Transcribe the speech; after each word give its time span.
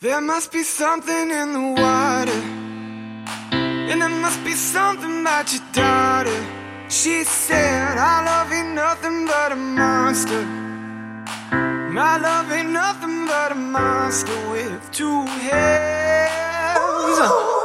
There 0.00 0.20
must 0.20 0.52
be 0.52 0.64
something 0.64 1.30
in 1.30 1.52
the 1.52 1.80
water. 1.80 2.42
And 3.52 4.02
there 4.02 4.08
must 4.08 4.44
be 4.44 4.52
something 4.52 5.20
about 5.20 5.52
your 5.52 5.62
daughter. 5.72 6.46
She 6.88 7.24
said, 7.24 7.96
I 7.96 8.24
love 8.24 8.52
ain't 8.52 8.74
nothing 8.74 9.26
but 9.26 9.52
a 9.52 9.56
monster. 9.56 10.44
My 11.92 12.18
love 12.18 12.50
ain't 12.50 12.70
nothing 12.70 13.26
but 13.26 13.52
a 13.52 13.54
monster 13.54 14.36
with 14.50 14.90
two 14.90 15.24
heads. 15.26 16.74
Oh, 16.76 17.63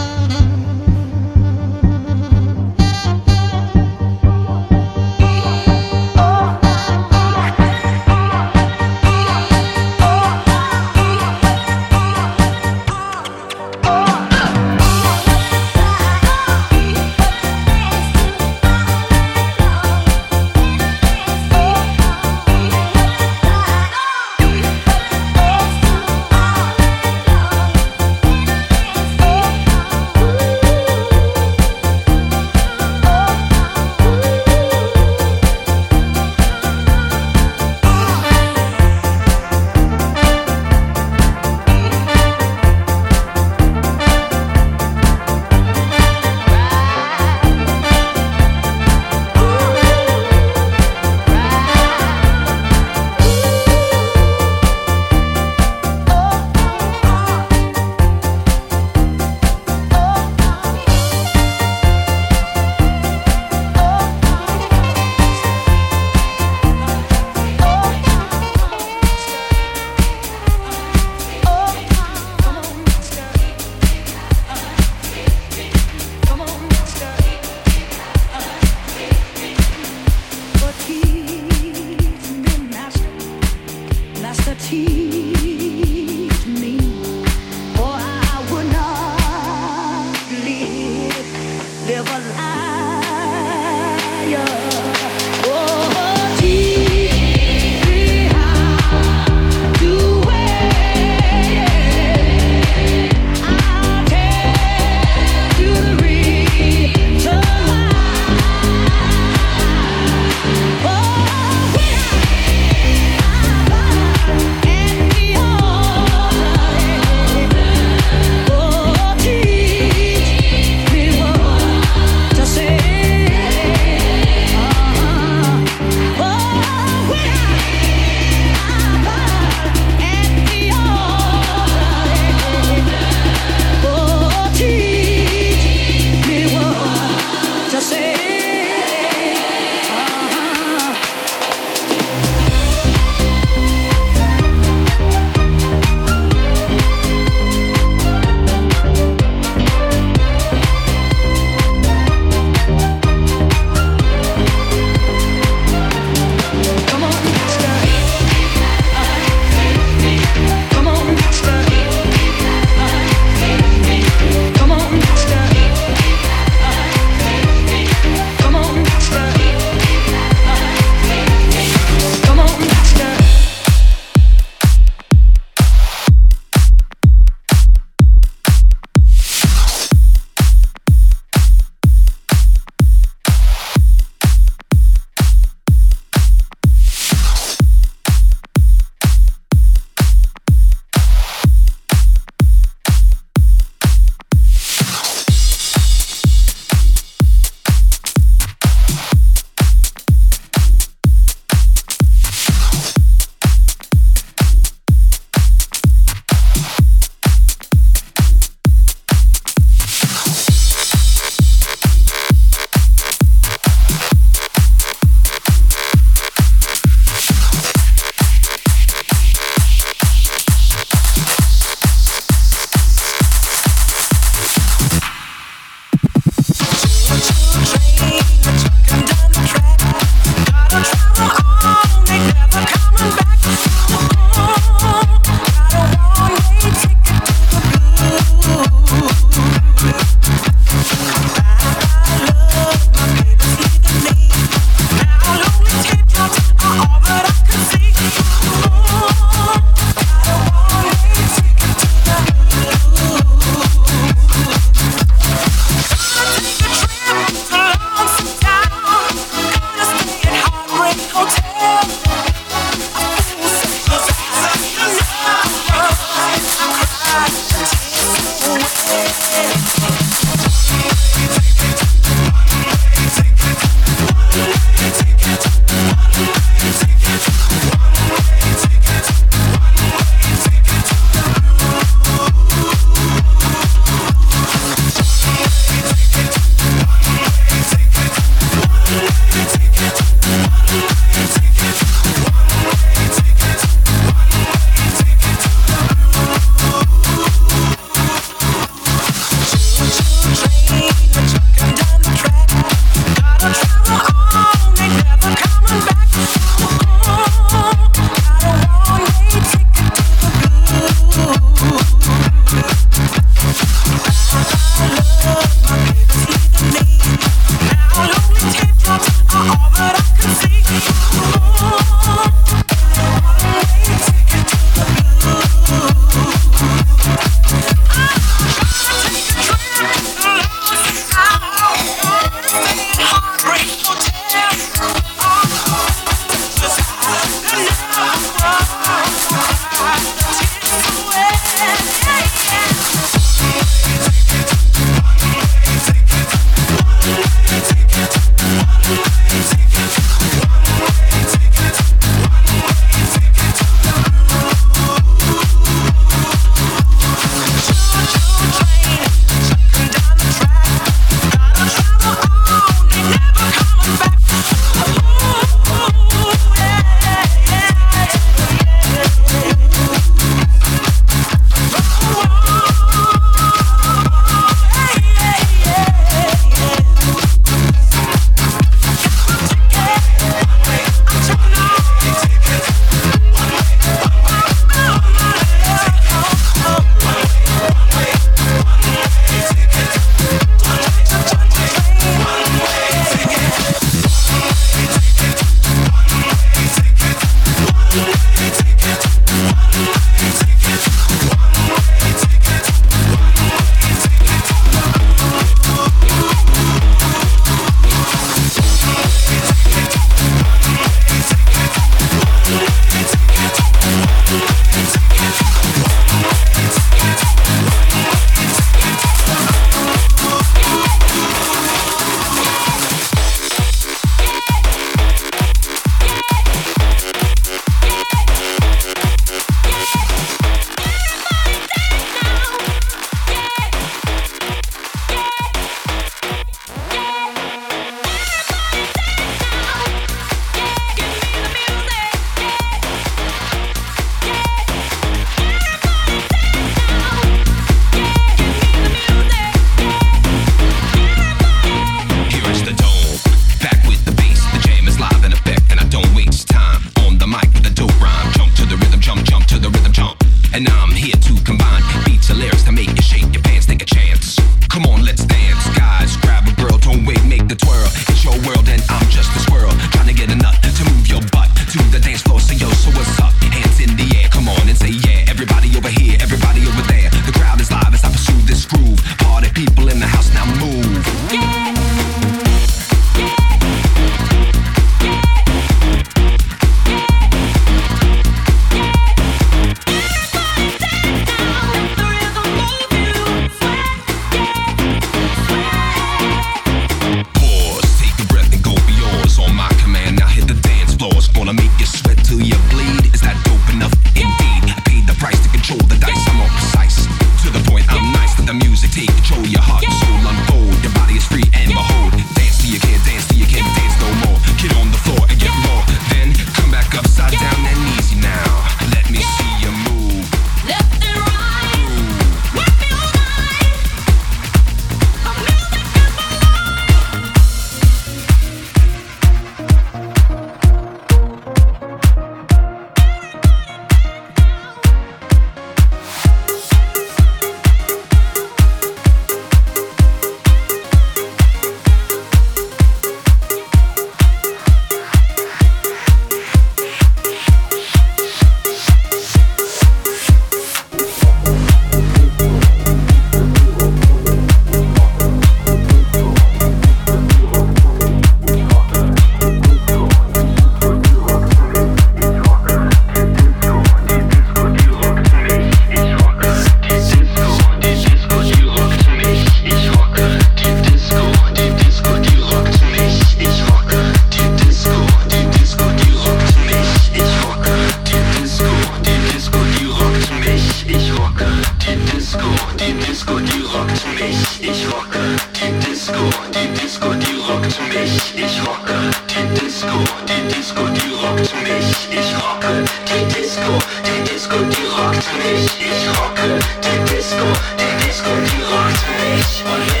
ich 587.93 588.61
rocke 588.65 589.11
die 589.27 589.59
Disco, 589.59 589.97
die 590.27 590.53
Disco, 590.53 590.81
die 590.87 591.13
rockt 591.13 591.53
mich, 591.63 592.07
ich 592.09 592.33
rocke 592.35 592.83
die 593.07 593.25
Disco, 593.33 593.73
die 594.05 594.31
Disco, 594.31 594.57
die 594.57 594.85
rockt 594.85 595.27
mich, 595.37 595.65
ich 595.79 596.07
rocke 596.17 596.59
die 596.83 597.13
Disco, 597.13 597.45
die 597.77 598.05
Disco, 598.05 598.29
die 598.29 598.61
rockt 598.63 599.03
mich. 599.19 599.63
Und 599.65 600.00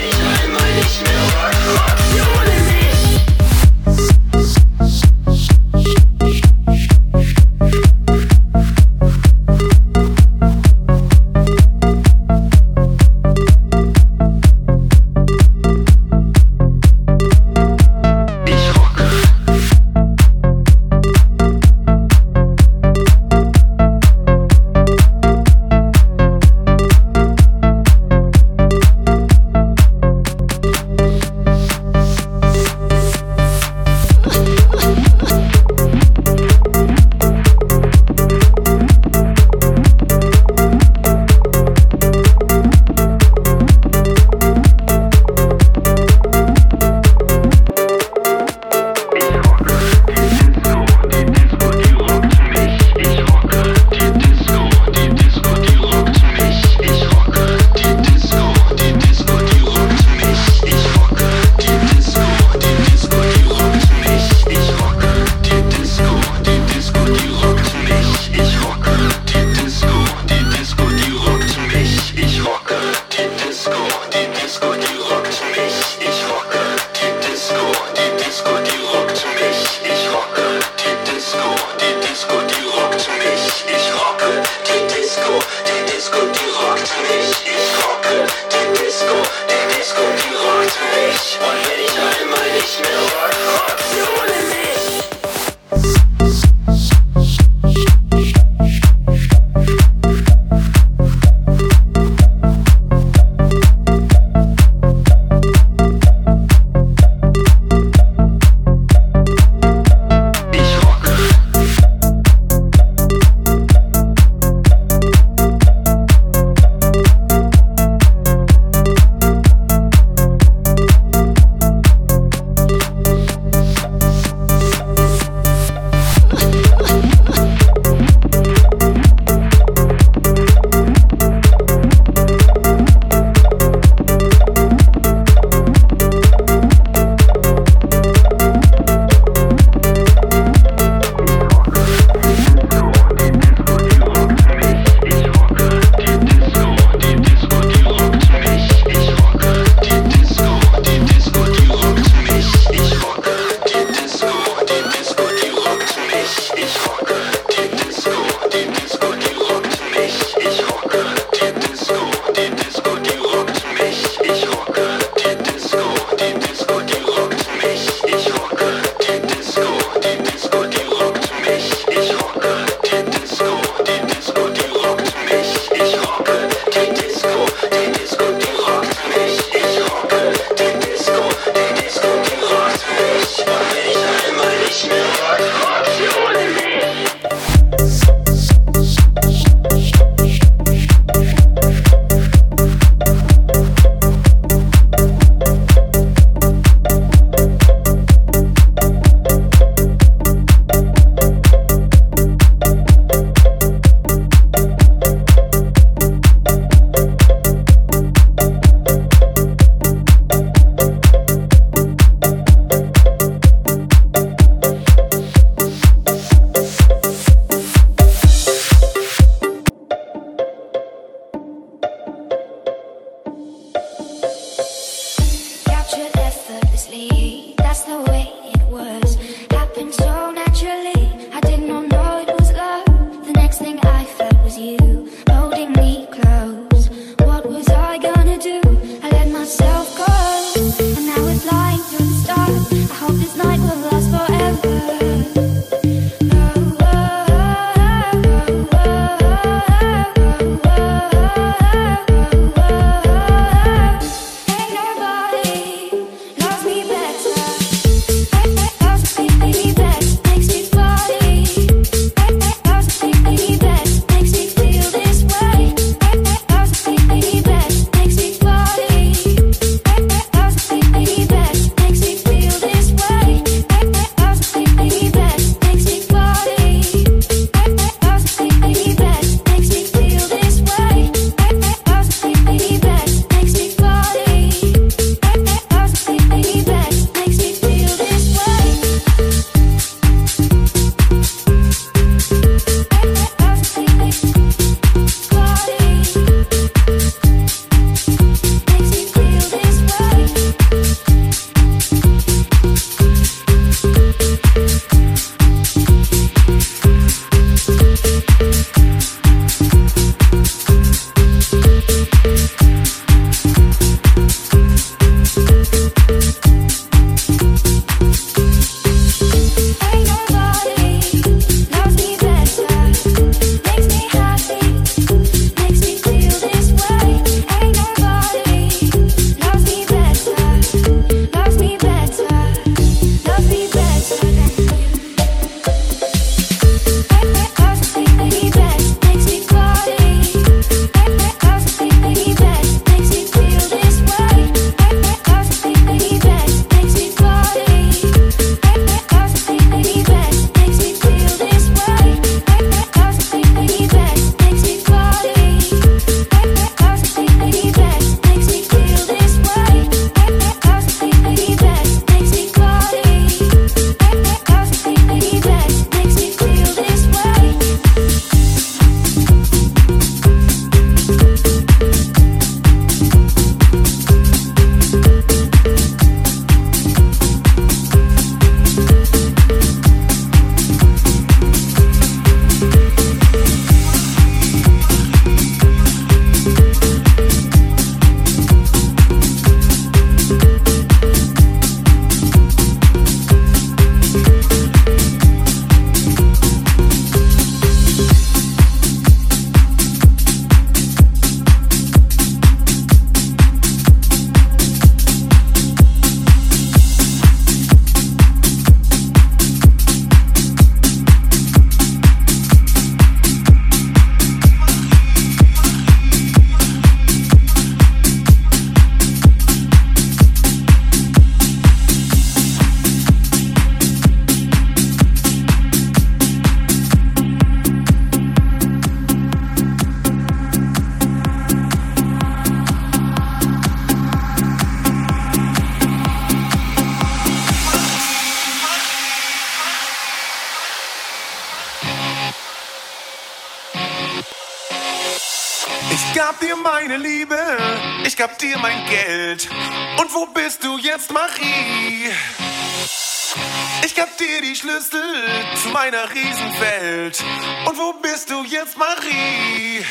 zu 455.91 455.97
meiner 455.97 456.09
Riesenwelt. 456.13 457.23
Und 457.67 457.77
wo 457.77 457.93
bist 458.01 458.29
du 458.29 458.43
jetzt, 458.43 458.77
Marie? 458.77 459.85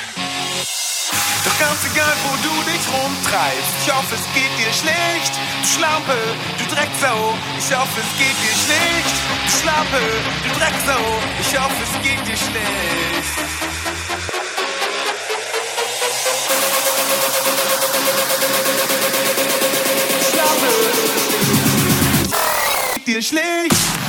Doch 1.44 1.58
ganz 1.58 1.84
egal, 1.92 2.12
wo 2.24 2.36
du 2.36 2.62
dich 2.70 2.80
rumtreibst, 2.92 3.72
ich 3.84 3.92
hoffe, 3.92 4.14
es 4.14 4.34
geht 4.34 4.58
dir 4.58 4.72
schlecht. 4.72 5.32
Du 5.62 5.68
Schlampe, 5.68 6.16
du 6.58 6.64
Drecksau, 6.74 7.34
ich 7.58 7.76
hoffe, 7.76 8.00
es 8.00 8.18
geht 8.18 8.36
dir 8.42 8.56
schlecht. 8.64 9.16
Du 9.44 9.50
Schlampe, 9.60 10.00
du 10.44 10.50
Drecksau, 10.58 11.02
ich 11.40 11.58
hoffe, 11.58 11.82
es 11.82 11.92
geht 12.02 12.26
dir 12.26 12.36
schlecht. 12.36 13.36
Schlampe, 20.30 20.72
dir 23.06 23.22
schlecht. 23.22 23.99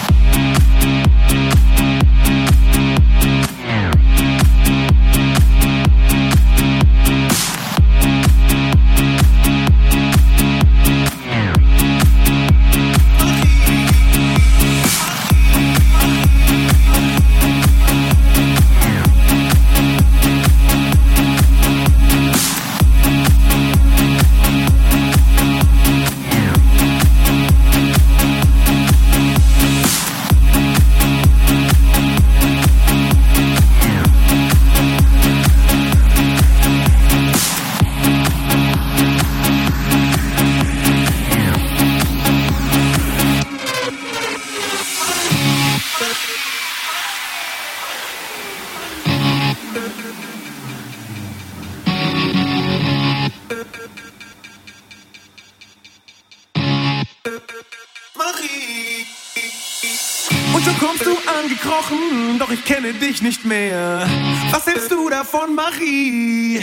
Davon, 65.31 65.55
Marie? 65.55 66.61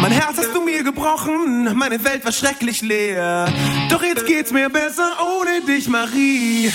Mein 0.00 0.12
Herz 0.12 0.38
hast 0.38 0.54
du 0.54 0.62
mir 0.62 0.82
gebrochen, 0.82 1.76
meine 1.76 2.02
Welt 2.04 2.24
war 2.24 2.32
schrecklich 2.32 2.82
leer. 2.82 3.46
Doch 3.88 4.02
jetzt 4.02 4.26
geht's 4.26 4.50
mir 4.50 4.68
besser 4.68 5.12
ohne 5.38 5.60
dich, 5.60 5.88
Marie. 5.88 6.72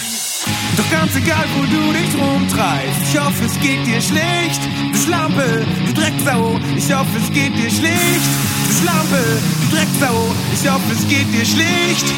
Doch 0.78 0.90
ganz 0.90 1.16
egal, 1.16 1.44
wo 1.56 1.64
du 1.64 1.92
dich 1.92 2.14
rumtreibst, 2.16 3.02
ich 3.12 3.20
hoffe, 3.20 3.46
es 3.46 3.60
geht 3.60 3.86
dir 3.86 4.02
schlecht. 4.02 4.62
Du 4.92 4.98
Schlampe, 4.98 5.66
du 5.86 5.94
Drecksau, 5.94 6.60
ich 6.78 6.94
hoffe, 6.94 7.18
es 7.22 7.34
geht 7.34 7.56
dir 7.58 7.70
schlecht. 7.70 8.30
Du 8.68 8.74
Schlampe, 8.82 9.24
du 9.62 9.76
Drecksau, 9.76 10.36
ich 10.54 10.70
hoffe, 10.70 10.92
es 10.94 11.08
geht 11.10 11.28
dir 11.34 11.46
schlecht. 11.46 12.14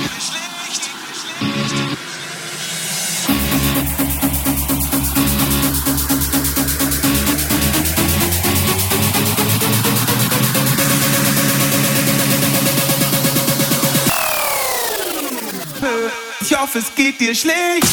Hoffe, 16.70 16.80
es 16.80 16.93
geht 16.95 17.20
dir 17.20 17.34
schlecht. 17.34 17.88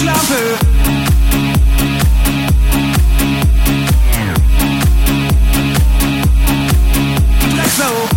Schlampe. 0.00 0.58
Drecksau. 7.54 8.11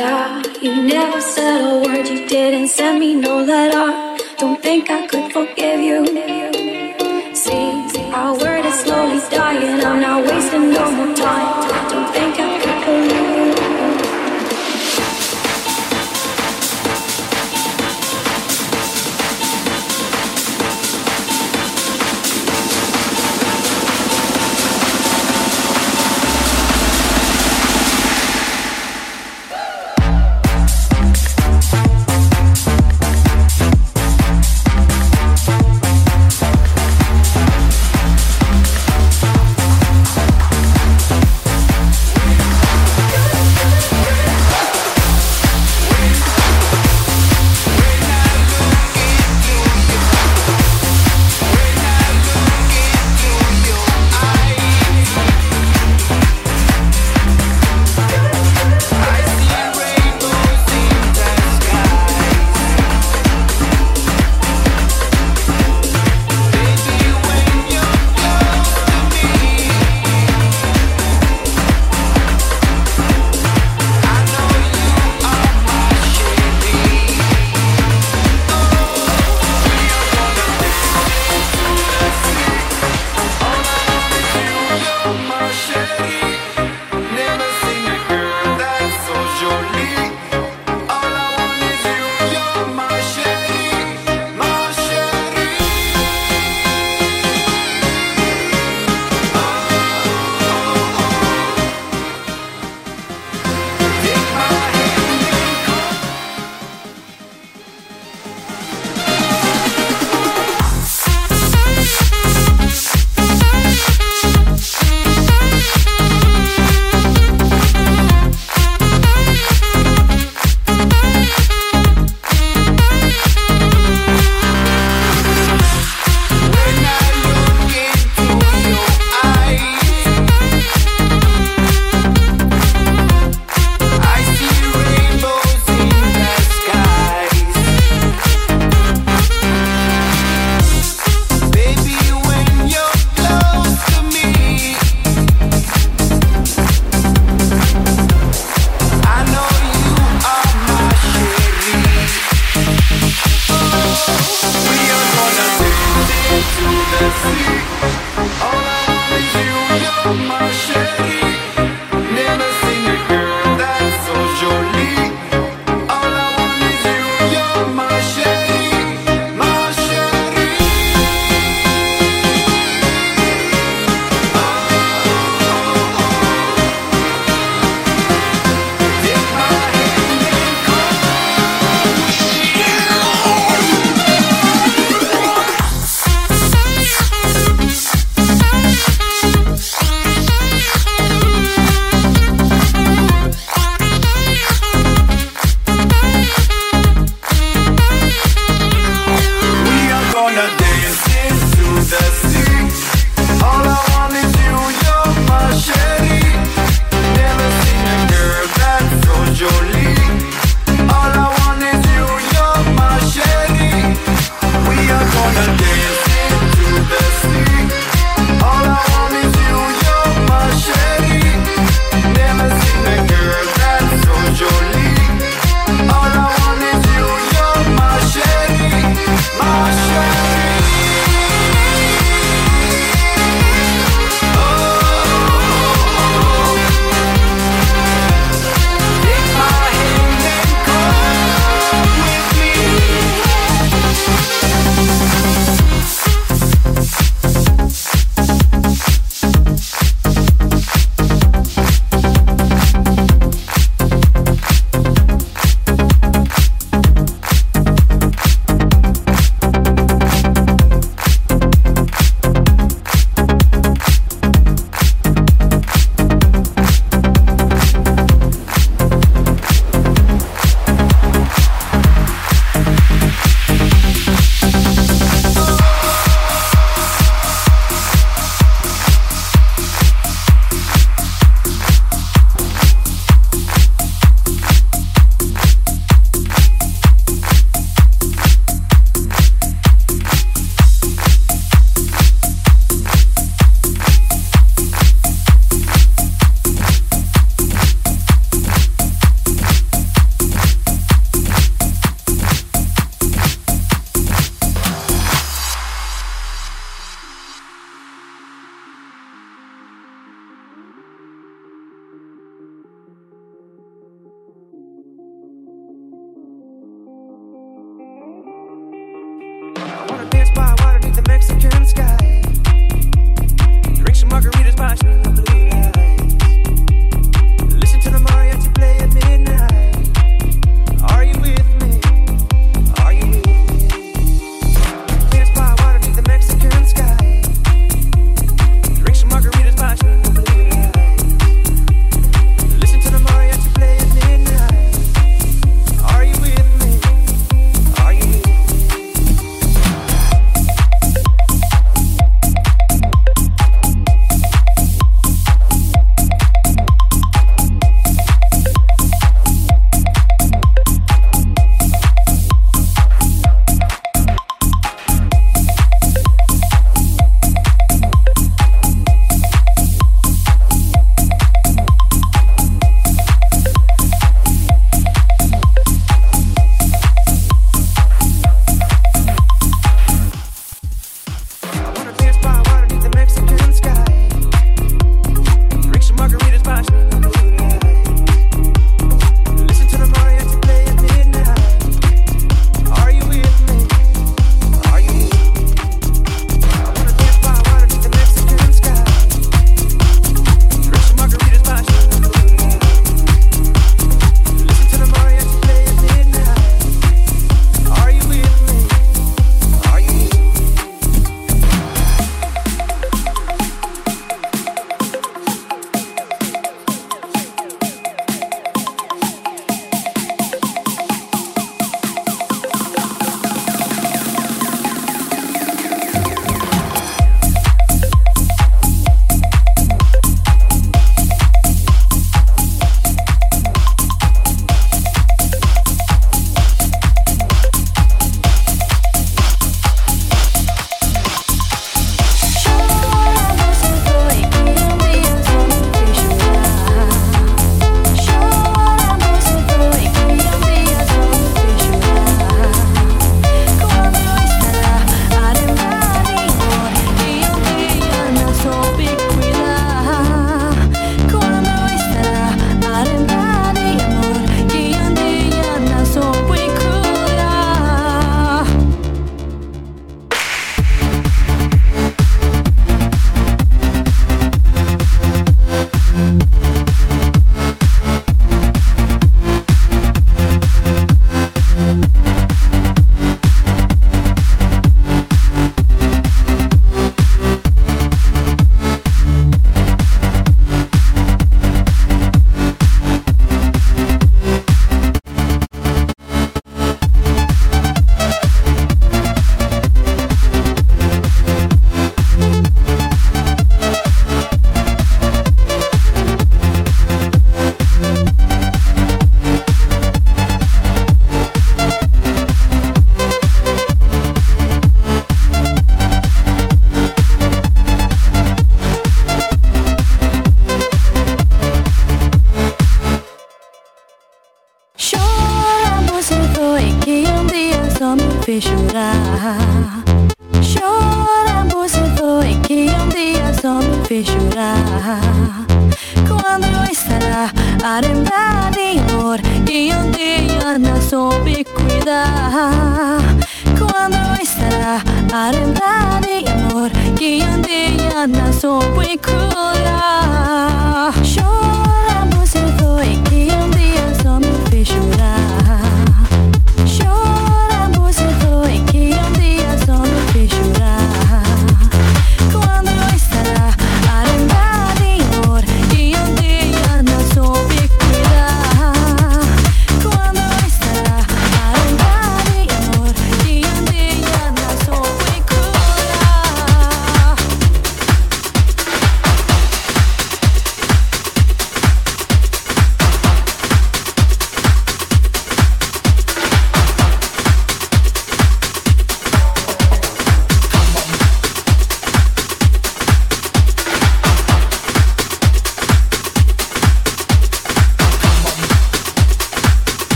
You 0.00 0.82
never 0.82 1.20
said 1.20 1.60
a 1.60 1.78
word, 1.86 2.08
you 2.08 2.26
didn't 2.26 2.68
send 2.68 3.00
me 3.00 3.14
no 3.16 3.42
letter. 3.44 4.16
Don't 4.38 4.62
think 4.62 4.88
I 4.88 5.06
could 5.06 5.30
forgive 5.30 5.80
you. 5.80 6.49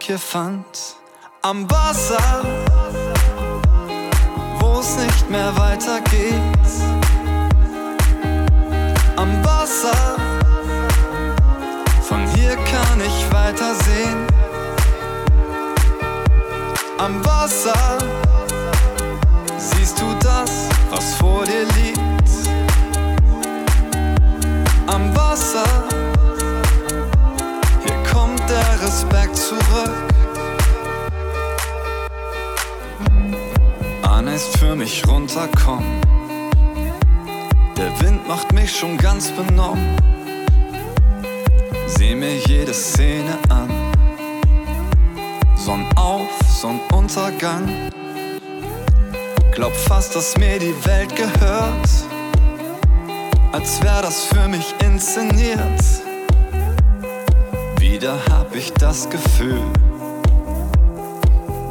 Fand. 0.00 0.96
Am 1.42 1.70
Wasser, 1.70 2.42
wo 4.58 4.80
es 4.80 4.96
nicht 4.96 5.30
mehr 5.30 5.54
weitergeht. 5.54 6.66
Am 9.16 9.44
Wasser, 9.44 10.16
von 12.02 12.26
hier 12.34 12.56
kann 12.56 13.00
ich 13.06 13.32
weitersehen. 13.32 14.26
Am 16.98 17.22
Wasser, 17.24 17.98
siehst 19.58 20.00
du 20.00 20.06
das, 20.20 20.68
was 20.90 21.14
vor 21.16 21.44
dir 21.44 21.64
liegt. 21.76 22.00
Am 24.86 25.14
Wasser, 25.14 25.68
hier 27.84 28.12
kommt 28.12 28.40
der 28.48 28.86
Respekt 28.86 29.27
zurück. 29.78 29.90
Anne 34.02 34.34
ist 34.34 34.56
für 34.58 34.74
mich 34.74 35.06
runterkommen. 35.06 36.00
Der 37.76 38.00
Wind 38.00 38.26
macht 38.26 38.52
mich 38.52 38.76
schon 38.76 38.96
ganz 38.96 39.30
benommen. 39.30 39.96
Seh 41.86 42.14
mir 42.14 42.36
jede 42.38 42.74
Szene 42.74 43.38
an. 43.48 43.70
Sonnenauf, 45.54 46.28
Sonnenuntergang. 46.60 47.68
Glaub 49.52 49.74
fast, 49.74 50.14
dass 50.14 50.36
mir 50.36 50.58
die 50.58 50.74
Welt 50.84 51.14
gehört. 51.14 51.88
Als 53.52 53.82
wär 53.82 54.02
das 54.02 54.24
für 54.24 54.46
mich 54.48 54.74
inszeniert 54.80 55.97
wieder 58.00 58.16
hab 58.30 58.54
ich 58.54 58.72
das 58.74 59.10
Gefühl, 59.10 59.60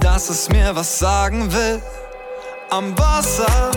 dass 0.02 0.30
es 0.30 0.50
mir 0.50 0.76
was 0.76 1.00
sagen 1.00 1.54
will. 1.54 1.82
Am 2.70 2.98
Wasser, 2.98 3.72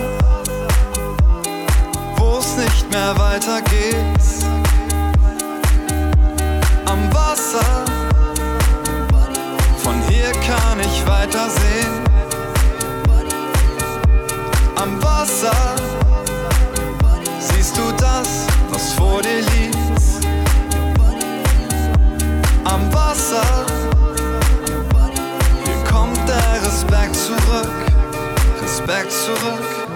wo 2.17 2.39
es 2.39 2.57
nicht 2.57 2.91
mehr 2.91 3.17
weitergeht. 3.17 3.95
Am 6.87 7.15
Wasser, 7.15 7.85
von 9.85 10.03
hier 10.09 10.33
kann 10.33 10.81
ich 10.81 11.07
weitersehen. 11.07 12.05
Am 14.75 15.01
Wasser, 15.01 15.77
siehst 17.39 17.77
du 17.77 17.91
am 22.71 22.93
Wasser. 22.93 23.67
Hier 25.65 25.85
kommt 25.91 26.19
der 26.29 26.63
Respekt 26.65 27.17
zurück, 27.17 27.71
Respekt 28.63 29.13
zurück, 29.13 29.89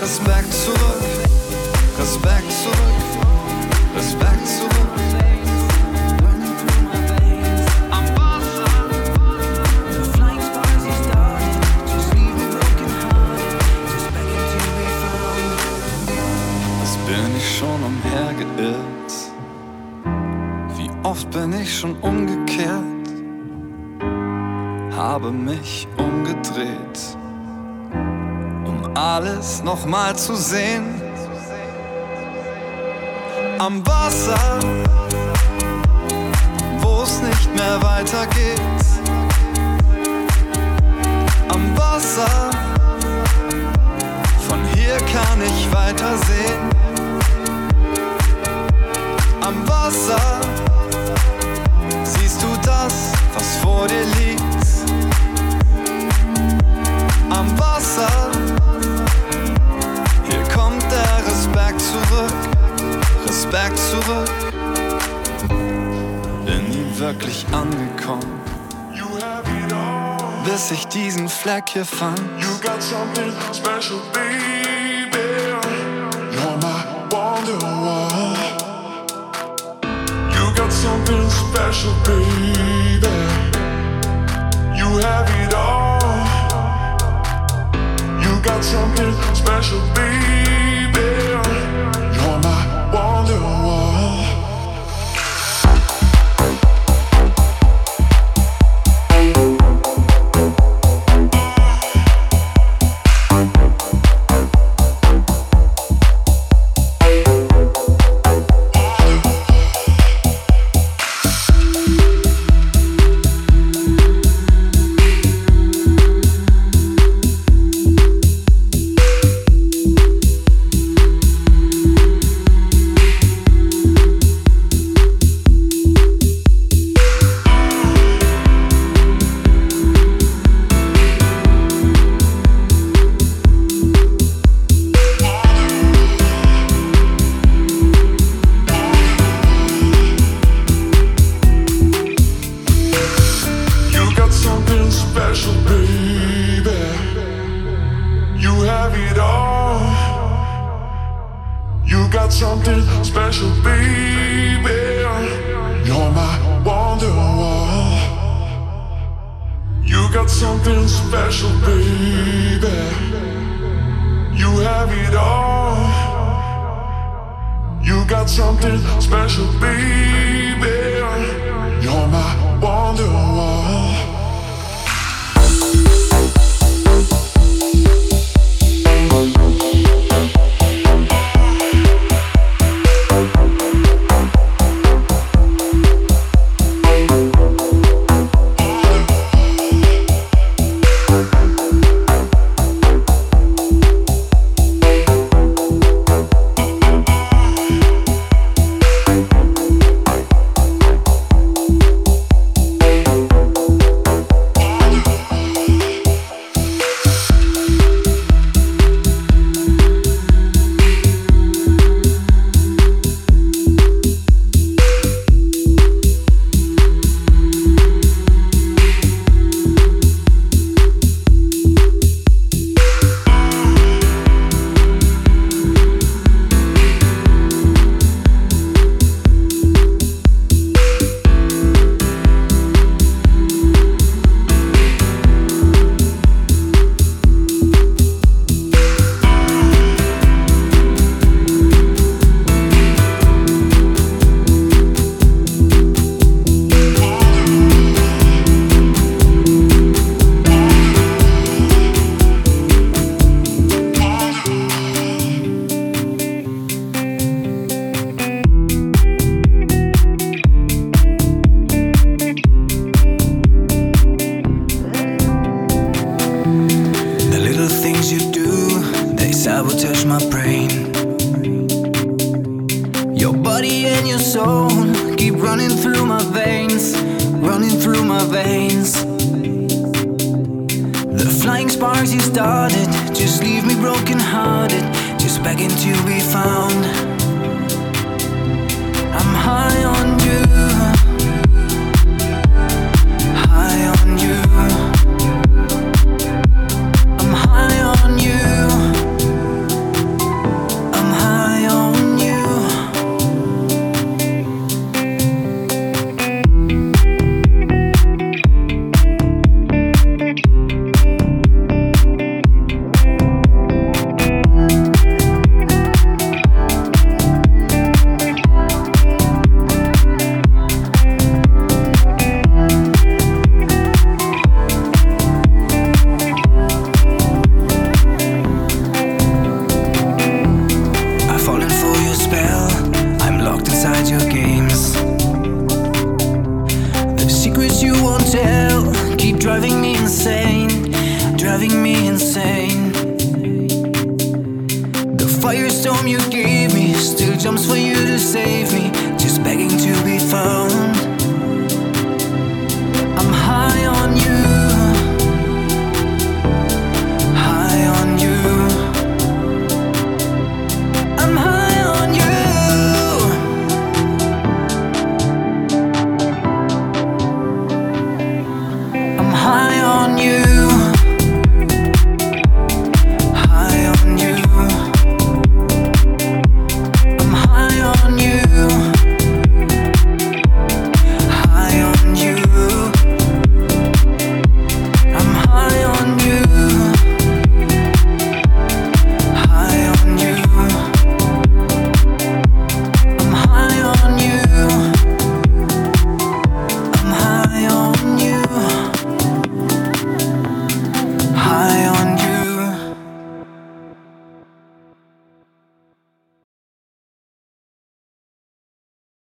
Respekt 0.00 0.52
zurück, 0.52 1.02
Respekt 1.98 2.52
zurück, 2.52 3.02
Respekt 3.96 4.46
zurück. 4.46 4.91
Oft 21.62 21.68
bin 21.68 21.68
ich 21.68 21.78
schon 21.78 21.96
umgekehrt? 22.00 22.82
Habe 24.96 25.30
mich 25.30 25.86
umgedreht, 25.96 27.16
um 28.64 28.90
alles 28.94 29.62
nochmal 29.62 30.16
zu 30.16 30.34
sehen. 30.34 31.00
Am 33.58 33.86
Wasser, 33.86 34.58
wo 36.80 37.02
es 37.02 37.22
nicht 37.22 37.54
mehr 37.54 37.80
weitergeht. 37.82 38.60
Am 41.48 41.76
Wasser 41.76 42.50
von 44.48 44.58
hier 44.74 44.96
kann 44.96 45.40
ich 45.44 45.72
weitersehen. 45.72 46.70
Am 49.40 49.68
Wasser 49.68 50.51
das, 52.62 53.12
was 53.34 53.56
vor 53.62 53.86
dir 53.88 54.04
liegt. 54.18 54.42
Am 57.30 57.58
Wasser, 57.58 58.30
hier 60.28 60.42
kommt 60.54 60.82
der 60.90 61.26
Respekt 61.26 61.80
zurück. 61.80 62.34
Respekt 63.26 63.78
zurück. 63.78 64.30
Bin 66.44 66.68
nie 66.68 66.98
wirklich 66.98 67.46
angekommen, 67.52 68.40
bis 70.44 70.70
ich 70.70 70.86
diesen 70.88 71.28
Fleck 71.28 71.70
hier 71.70 71.84
fand. 71.84 72.20
You 72.38 72.48
got 72.60 72.82
something 72.82 73.32
special, 73.52 74.00
baby. 74.12 75.18
You're 76.32 76.56
my 76.60 76.84
wonderwall. 77.10 78.11
Special, 81.72 81.94
baby. 82.04 83.08
You 84.76 84.88
have 84.98 85.28
it 85.40 85.54
all. 85.54 86.00
You 88.20 88.42
got 88.42 88.62
something 88.62 89.12
special, 89.34 89.80
baby. 89.94 90.61